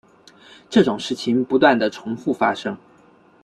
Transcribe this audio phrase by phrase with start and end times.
[0.67, 2.75] 这种事件不断地重覆发生。